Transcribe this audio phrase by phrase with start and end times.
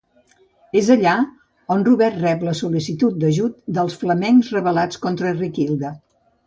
[0.79, 1.11] És allà
[1.75, 5.99] on Robert rep la sol·licitud d'ajut dels flamencs rebel·lats contra Riquilda.